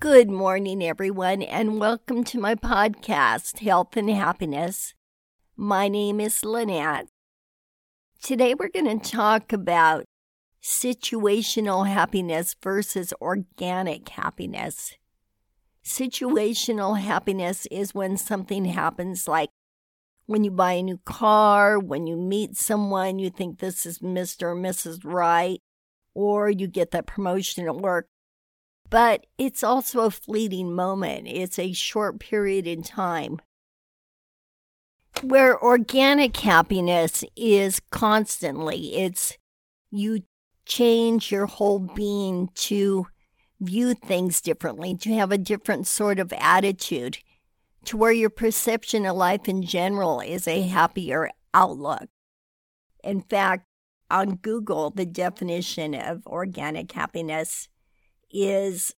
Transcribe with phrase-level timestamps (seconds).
[0.00, 4.94] Good morning, everyone, and welcome to my podcast, Health and Happiness.
[5.56, 7.08] My name is Lynette.
[8.22, 10.04] Today, we're going to talk about
[10.62, 14.94] situational happiness versus organic happiness.
[15.84, 19.50] Situational happiness is when something happens, like
[20.26, 24.42] when you buy a new car, when you meet someone, you think this is Mr.
[24.42, 25.00] or Mrs.
[25.02, 25.60] Right,
[26.14, 28.06] or you get that promotion at work
[28.90, 31.26] but it's also a fleeting moment.
[31.26, 33.38] It's a short period in time.
[35.22, 39.36] Where organic happiness is constantly, it's
[39.90, 40.22] you
[40.64, 43.06] change your whole being to
[43.60, 47.18] view things differently, to have a different sort of attitude,
[47.84, 52.08] to where your perception of life in general is a happier outlook.
[53.02, 53.66] In fact,
[54.10, 57.68] on Google, the definition of organic happiness
[58.30, 58.94] is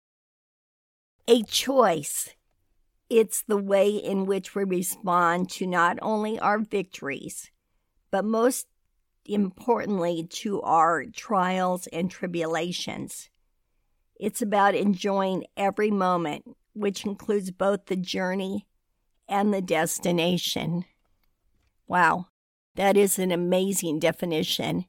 [1.28, 2.30] a choice.
[3.10, 7.52] It's the way in which we respond to not only our victories,
[8.12, 8.68] but most
[9.26, 13.30] importantly to our trials and tribulations.
[14.20, 18.68] It's about enjoying every moment, which includes both the journey
[19.28, 20.86] and the destination.
[21.88, 22.28] Wow,
[22.76, 24.86] that is an amazing definition.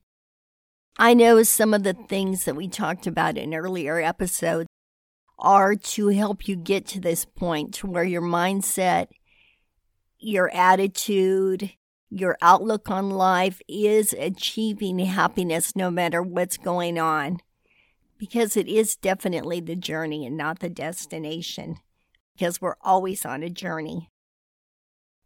[1.00, 4.68] I know some of the things that we talked about in earlier episodes
[5.38, 9.06] are to help you get to this point to where your mindset,
[10.18, 11.72] your attitude,
[12.10, 17.38] your outlook on life is achieving happiness no matter what's going on.
[18.18, 21.76] Because it is definitely the journey and not the destination,
[22.36, 24.10] because we're always on a journey.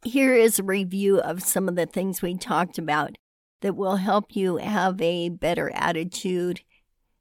[0.04, 3.16] Here is a review of some of the things we talked about
[3.64, 6.60] that will help you have a better attitude,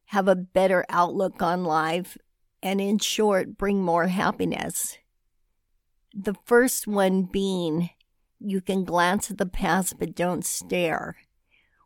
[0.08, 2.17] have a better outlook on life,
[2.61, 4.97] and in short, bring more happiness.
[6.13, 7.91] The first one being
[8.41, 11.16] you can glance at the past but don't stare.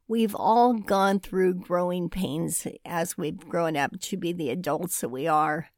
[0.07, 5.09] We've all gone through growing pains as we've grown up to be the adults that
[5.09, 5.69] we are.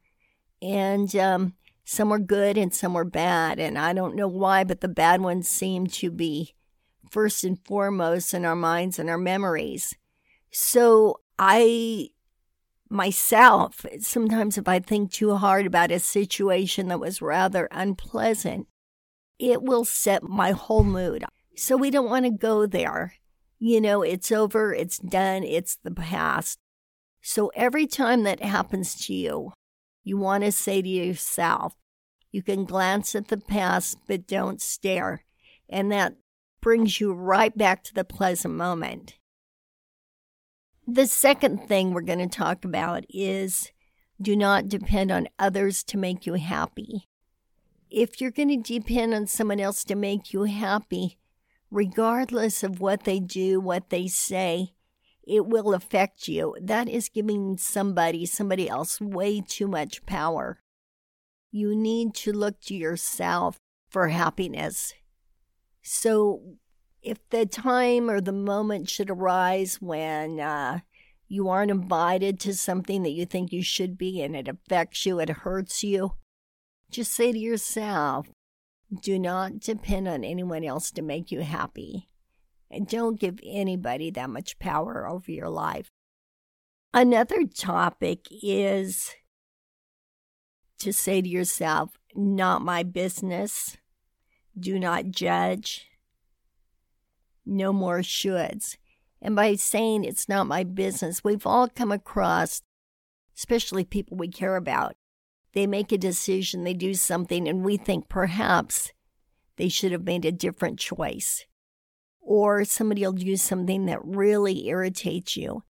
[0.61, 3.59] And um, some were good and some were bad.
[3.59, 6.55] And I don't know why, but the bad ones seem to be
[7.11, 9.95] first and foremost in our minds and our memories.
[10.51, 12.09] So I
[12.89, 18.67] myself, sometimes if I think too hard about a situation that was rather unpleasant,
[19.37, 21.23] it will set my whole mood.
[21.55, 23.13] So we don't want to go there.
[23.59, 26.57] You know, it's over, it's done, it's the past.
[27.21, 29.51] So every time that happens to you,
[30.03, 31.75] you want to say to yourself,
[32.31, 35.25] you can glance at the past, but don't stare.
[35.67, 36.15] And that
[36.69, 39.17] brings you right back to the pleasant moment.
[40.87, 43.71] The second thing we're going to talk about is
[44.21, 47.09] do not depend on others to make you happy.
[47.89, 51.17] If you're going to depend on someone else to make you happy,
[51.71, 54.75] regardless of what they do, what they say,
[55.27, 56.55] it will affect you.
[56.61, 60.59] That is giving somebody, somebody else, way too much power.
[61.49, 63.57] You need to look to yourself
[63.89, 64.93] for happiness.
[65.81, 66.57] So,
[67.01, 70.79] if the time or the moment should arise when uh,
[71.27, 75.19] you aren't invited to something that you think you should be and it affects you,
[75.19, 76.13] it hurts you,
[76.91, 78.27] just say to yourself,
[79.01, 82.09] do not depend on anyone else to make you happy.
[82.71, 85.89] And don't give anybody that much power over your life.
[86.93, 89.15] Another topic is
[90.79, 93.77] to say to yourself, not my business.
[94.59, 95.87] Do not judge
[97.45, 98.77] no more shoulds.
[99.21, 102.61] And by saying it's not my business, we've all come across,
[103.37, 104.95] especially people we care about,
[105.53, 108.91] they make a decision, they do something, and we think perhaps
[109.57, 111.45] they should have made a different choice.
[112.21, 115.63] Or somebody will do something that really irritates you.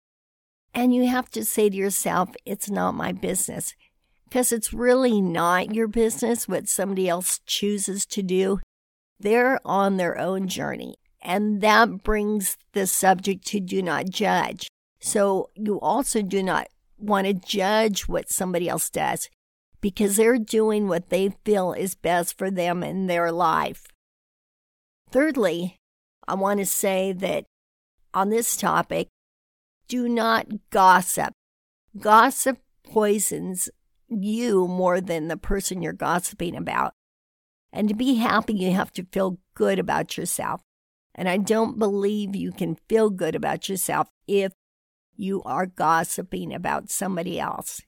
[0.73, 3.75] And you have to say to yourself, it's not my business.
[4.25, 8.59] Because it's really not your business what somebody else chooses to do.
[9.19, 10.95] They're on their own journey.
[11.21, 14.67] And that brings the subject to do not judge.
[14.99, 16.67] So you also do not
[16.97, 19.29] want to judge what somebody else does
[19.81, 23.85] because they're doing what they feel is best for them in their life.
[25.11, 25.77] Thirdly,
[26.27, 27.45] I want to say that
[28.13, 29.07] on this topic,
[29.87, 31.33] do not gossip.
[31.99, 33.69] Gossip poisons
[34.09, 36.93] you more than the person you're gossiping about.
[37.71, 40.61] And to be happy, you have to feel good about yourself.
[41.13, 44.53] And I don't believe you can feel good about yourself if
[45.15, 47.81] you are gossiping about somebody else.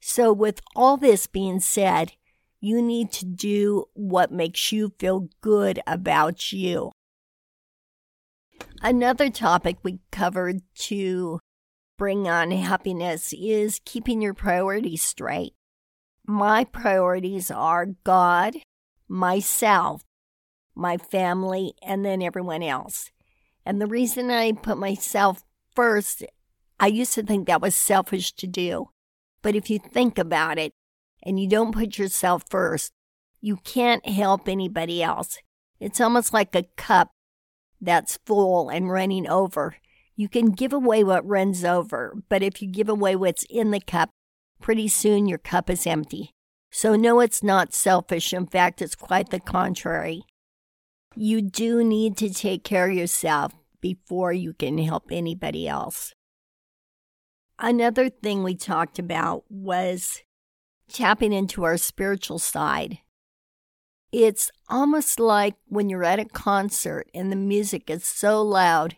[0.00, 2.12] So, with all this being said,
[2.60, 6.92] you need to do what makes you feel good about you.
[8.82, 11.40] Another topic we covered to
[11.96, 15.54] bring on happiness is keeping your priorities straight.
[16.26, 18.56] My priorities are God,
[19.10, 20.04] myself,
[20.74, 23.10] my family, and then everyone else.
[23.66, 25.42] And the reason I put myself
[25.74, 26.24] first,
[26.78, 28.90] I used to think that was selfish to do.
[29.42, 30.72] But if you think about it
[31.22, 32.92] and you don't put yourself first,
[33.40, 35.38] you can't help anybody else.
[35.80, 37.10] It's almost like a cup
[37.80, 39.76] that's full and running over.
[40.14, 43.80] You can give away what runs over, but if you give away what's in the
[43.80, 44.10] cup,
[44.60, 46.34] pretty soon your cup is empty.
[46.70, 48.32] So, no, it's not selfish.
[48.32, 50.22] In fact, it's quite the contrary.
[51.16, 56.14] You do need to take care of yourself before you can help anybody else.
[57.58, 60.22] Another thing we talked about was
[60.88, 62.98] tapping into our spiritual side.
[64.12, 68.96] It's almost like when you're at a concert and the music is so loud,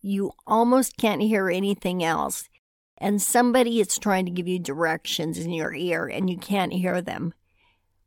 [0.00, 2.48] you almost can't hear anything else.
[2.98, 7.02] And somebody is trying to give you directions in your ear and you can't hear
[7.02, 7.34] them.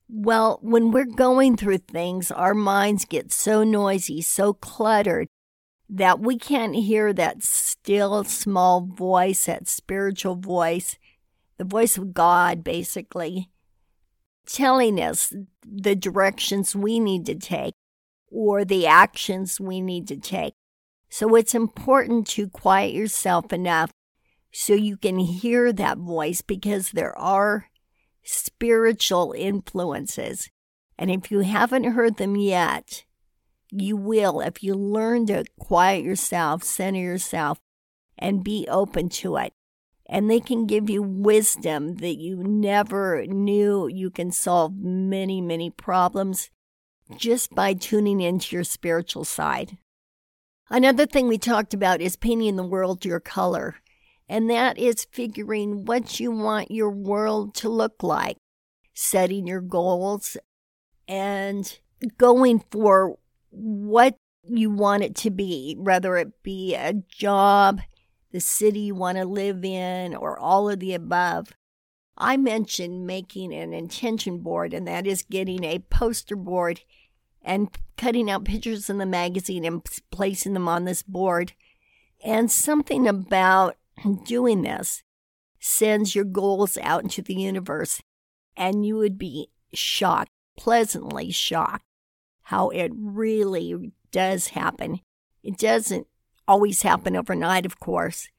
[0.08, 5.28] Well, when we're going through things, our minds get so noisy, so cluttered,
[5.88, 10.98] that we can't hear that still small voice, that spiritual voice,
[11.58, 13.50] the voice of God, basically,
[14.48, 15.34] telling us
[15.64, 17.74] the directions we need to take
[18.32, 20.54] or the actions we need to take.
[21.10, 23.92] So it's important to quiet yourself enough
[24.52, 27.68] so you can hear that voice because there are
[28.24, 30.50] spiritual influences.
[30.98, 33.06] And if you haven't heard them yet,
[33.72, 37.60] you will if you learn to quiet yourself, center yourself,
[38.18, 39.54] and be open to it.
[40.08, 45.70] And they can give you wisdom that you never knew you can solve many, many
[45.70, 46.50] problems
[47.16, 49.78] just by tuning into your spiritual side.
[50.70, 53.76] Another thing we talked about is painting the world your color,
[54.30, 58.38] and that is figuring what you want your world to look like,
[58.94, 60.38] setting your goals,
[61.08, 61.80] and
[62.18, 63.18] going for
[63.50, 64.16] what
[64.48, 67.82] you want it to be, whether it be a job,
[68.32, 71.54] the city you want to live in, or all of the above.
[72.16, 76.82] I mentioned making an intention board, and that is getting a poster board
[77.42, 81.54] and cutting out pictures in the magazine and placing them on this board.
[82.24, 83.78] And something about
[84.26, 85.04] doing this
[85.60, 88.02] sends your goals out into the universe,
[88.56, 91.86] and you would be shocked, pleasantly shocked,
[92.44, 95.02] how it really does happen.
[95.44, 96.08] It doesn't
[96.48, 98.30] always happen overnight, of course,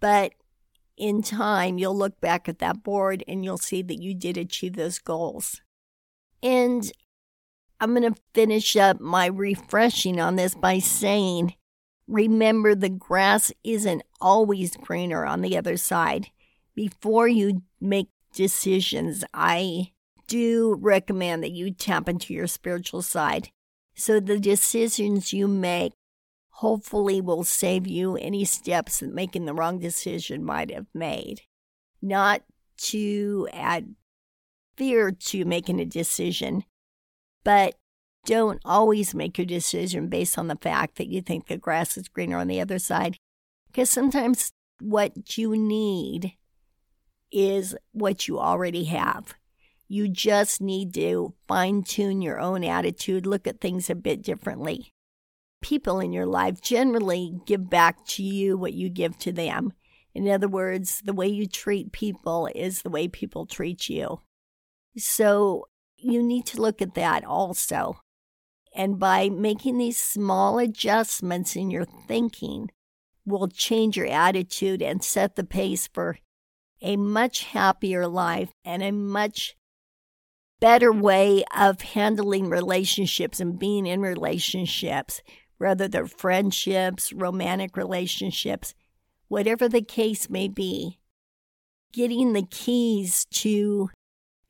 [0.00, 0.32] but
[0.96, 4.76] in time, you'll look back at that board and you'll see that you did achieve
[4.76, 5.62] those goals.
[6.42, 6.92] And
[7.80, 11.54] I'm going to finish up my refreshing on this by saying
[12.10, 16.28] remember the grass isn't always greener on the other side.
[16.74, 19.92] Before you make decisions, I
[20.28, 23.50] do recommend that you tap into your spiritual side.
[23.94, 25.92] So the decisions you make
[26.50, 31.42] hopefully will save you any steps that making the wrong decision might have made.
[32.02, 32.42] Not
[32.78, 33.94] to add
[34.76, 36.64] fear to making a decision,
[37.44, 37.79] but
[38.26, 42.08] don't always make your decision based on the fact that you think the grass is
[42.08, 43.16] greener on the other side.
[43.68, 46.32] Because sometimes what you need
[47.32, 49.34] is what you already have.
[49.88, 54.92] You just need to fine tune your own attitude, look at things a bit differently.
[55.60, 59.72] People in your life generally give back to you what you give to them.
[60.14, 64.20] In other words, the way you treat people is the way people treat you.
[64.96, 68.00] So you need to look at that also.
[68.80, 72.70] And by making these small adjustments in your thinking,
[73.26, 76.16] will change your attitude and set the pace for
[76.80, 79.54] a much happier life and a much
[80.60, 85.20] better way of handling relationships and being in relationships,
[85.58, 88.74] whether they're friendships, romantic relationships,
[89.28, 90.98] whatever the case may be.
[91.92, 93.90] Getting the keys to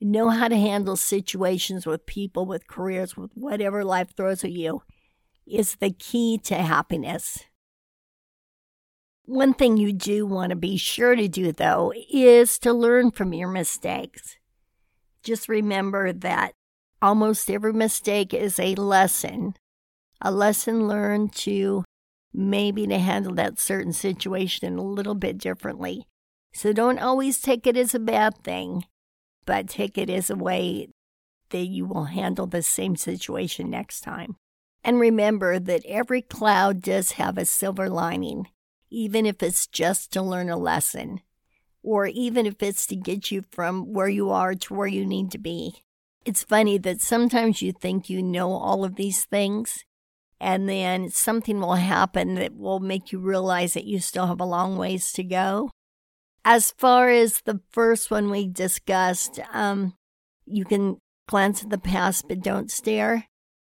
[0.00, 4.82] know how to handle situations with people, with careers, with whatever life throws at you
[5.46, 7.44] is the key to happiness.
[9.24, 13.32] One thing you do want to be sure to do, though, is to learn from
[13.32, 14.36] your mistakes
[15.22, 16.52] just remember that
[17.02, 19.54] almost every mistake is a lesson,
[20.20, 21.84] a lesson learned to
[22.32, 26.06] maybe to handle that certain situation a little bit differently.
[26.52, 28.84] So don't always take it as a bad thing,
[29.50, 30.86] but take it as a way
[31.50, 34.36] that you will handle the same situation next time.
[34.84, 38.46] And remember that every cloud does have a silver lining,
[38.90, 41.22] even if it's just to learn a lesson,
[41.82, 45.32] or even if it's to get you from where you are to where you need
[45.32, 45.82] to be.
[46.24, 49.84] It's funny that sometimes you think you know all of these things,
[50.40, 54.44] and then something will happen that will make you realize that you still have a
[54.44, 55.72] long ways to go.
[56.44, 59.94] As far as the first one we discussed, um,
[60.46, 63.26] you can glance at the past but don't stare.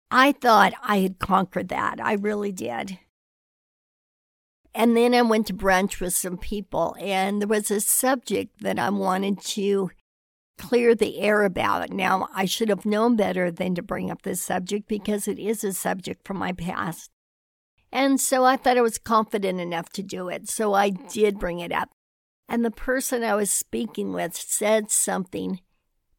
[0.10, 2.00] I thought I had conquered that.
[2.02, 3.00] I really did.
[4.74, 8.80] And then I went to brunch with some people, and there was a subject that
[8.80, 9.92] I wanted to
[10.58, 11.90] clear the air about.
[11.90, 15.64] Now, I should have known better than to bring up this subject because it is
[15.64, 17.10] a subject from my past.
[17.92, 20.48] And so I thought I was confident enough to do it.
[20.50, 21.90] So I did bring it up.
[22.52, 25.62] And the person I was speaking with said something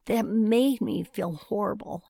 [0.05, 2.05] that made me feel horrible.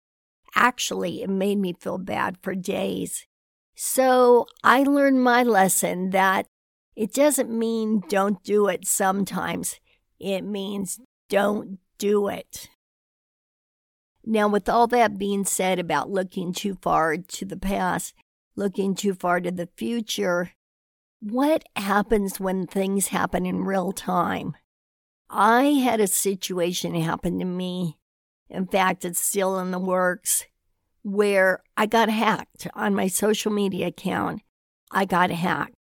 [0.55, 3.27] Actually, it made me feel bad for days.
[3.75, 6.45] So I learned my lesson that
[6.95, 9.81] it doesn't mean don't do it sometimes.
[10.21, 12.69] It means don't do it.
[14.23, 18.13] Now, with all that being said about looking too far to the past,
[18.55, 20.51] looking too far to the future,
[21.23, 24.55] what happens when things happen in real time?
[25.29, 27.97] I had a situation happen to me.
[28.49, 30.45] In fact, it's still in the works
[31.01, 34.41] where I got hacked on my social media account.
[34.91, 35.73] I got hacked.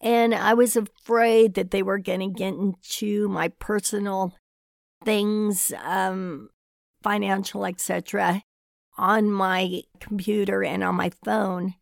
[0.00, 4.36] And I was afraid that they were going to get into my personal
[5.04, 6.50] things, um,
[7.02, 8.42] financial, etc.,
[8.96, 11.74] on my computer and on my phone.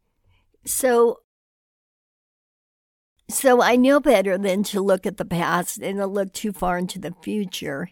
[0.65, 1.21] So,
[3.29, 6.79] so I know better than to look at the past and to look too far
[6.79, 7.91] into the future.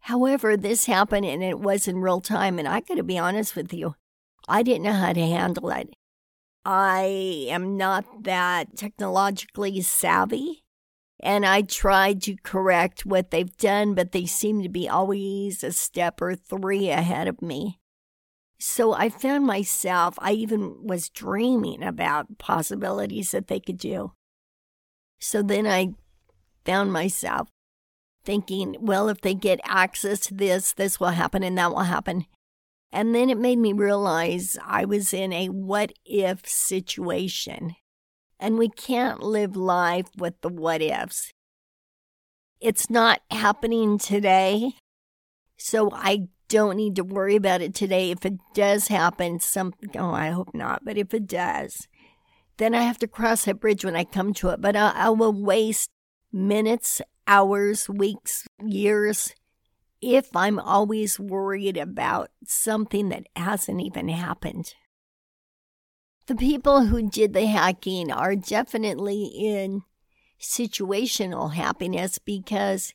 [0.00, 3.56] However, this happened and it was in real time, and I got to be honest
[3.56, 3.94] with you,
[4.48, 5.94] I didn't know how to handle it.
[6.64, 10.64] I am not that technologically savvy.
[11.20, 15.72] And I tried to correct what they've done, but they seem to be always a
[15.72, 17.78] step or three ahead of me.
[18.58, 24.12] So I found myself, I even was dreaming about possibilities that they could do.
[25.20, 25.94] So then I
[26.64, 27.48] found myself
[28.24, 32.26] thinking, well, if they get access to this, this will happen and that will happen.
[32.92, 37.76] And then it made me realize I was in a what if situation.
[38.38, 41.32] And we can't live life with the what ifs.
[42.60, 44.72] It's not happening today.
[45.56, 48.10] So I don't need to worry about it today.
[48.10, 51.88] If it does happen, something, oh, I hope not, but if it does,
[52.58, 54.60] then I have to cross that bridge when I come to it.
[54.60, 55.90] But I, I will waste
[56.32, 59.34] minutes, hours, weeks, years
[60.00, 64.74] if I'm always worried about something that hasn't even happened.
[66.26, 69.82] The people who did the hacking are definitely in
[70.40, 72.92] situational happiness because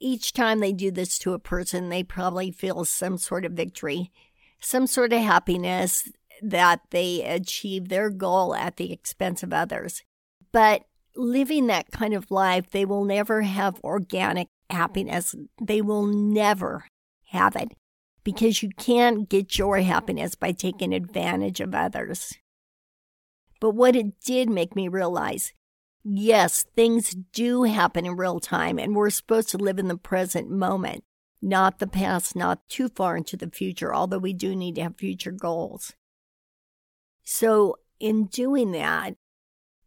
[0.00, 4.10] each time they do this to a person, they probably feel some sort of victory,
[4.58, 6.08] some sort of happiness
[6.42, 10.02] that they achieve their goal at the expense of others.
[10.52, 10.84] But
[11.16, 15.34] living that kind of life, they will never have organic happiness.
[15.60, 16.86] They will never
[17.28, 17.72] have it
[18.24, 22.34] because you can't get your happiness by taking advantage of others.
[23.60, 25.52] But what it did make me realize
[26.04, 30.50] yes, things do happen in real time, and we're supposed to live in the present
[30.50, 31.04] moment,
[31.40, 34.96] not the past, not too far into the future, although we do need to have
[34.96, 35.94] future goals.
[37.24, 39.14] So, in doing that,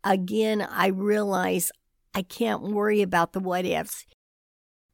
[0.04, 1.72] again, I realize
[2.14, 4.06] I can't worry about the what ifs.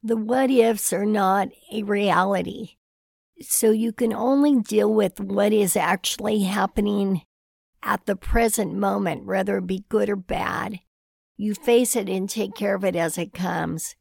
[0.01, 2.77] The what ifs are not a reality.
[3.41, 7.21] So you can only deal with what is actually happening
[7.83, 10.79] at the present moment, whether it be good or bad.
[11.37, 13.95] You face it and take care of it as it comes.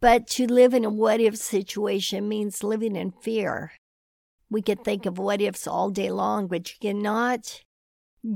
[0.00, 3.72] But to live in a what if situation means living in fear.
[4.50, 7.62] We can think of what ifs all day long, but you cannot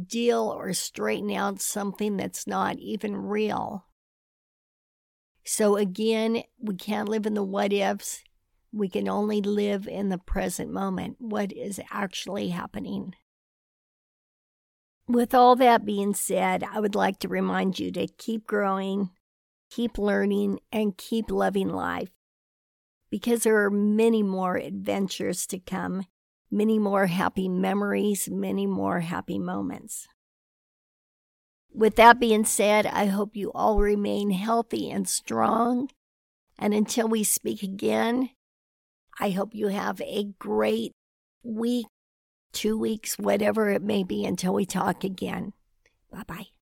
[0.07, 3.87] deal or straighten out something that's not even real.
[5.45, 8.23] So again, we can't live in the what ifs.
[8.73, 13.14] We can only live in the present moment, what is actually happening.
[15.09, 19.11] With all that being said, I would like to remind you to keep growing,
[19.71, 22.11] keep learning, and keep loving life
[23.12, 26.07] because there are many more adventures to come,
[26.50, 30.09] many more happy memories, many more happy moments.
[31.75, 35.88] with that being said, I hope you all remain healthy and strong.
[36.59, 38.31] And until we speak again,
[39.21, 40.92] I hope you have a great
[41.42, 41.87] week,
[42.52, 45.52] two weeks, whatever it may be until we talk again.
[46.11, 46.62] Bye bye.